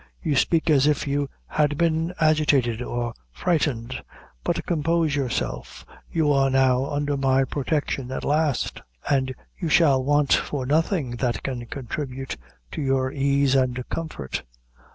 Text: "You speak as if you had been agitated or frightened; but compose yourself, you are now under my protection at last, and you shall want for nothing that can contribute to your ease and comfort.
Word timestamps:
"You 0.23 0.35
speak 0.35 0.71
as 0.71 0.87
if 0.87 1.05
you 1.05 1.29
had 1.45 1.77
been 1.77 2.11
agitated 2.19 2.81
or 2.81 3.13
frightened; 3.31 4.01
but 4.43 4.65
compose 4.65 5.15
yourself, 5.15 5.85
you 6.11 6.31
are 6.31 6.49
now 6.49 6.87
under 6.89 7.15
my 7.15 7.43
protection 7.43 8.11
at 8.11 8.25
last, 8.25 8.81
and 9.11 9.31
you 9.59 9.69
shall 9.69 10.03
want 10.03 10.33
for 10.33 10.65
nothing 10.65 11.11
that 11.17 11.43
can 11.43 11.67
contribute 11.67 12.35
to 12.71 12.81
your 12.81 13.11
ease 13.11 13.53
and 13.53 13.87
comfort. 13.89 14.41